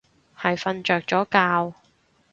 [0.35, 1.77] 係瞓着咗覺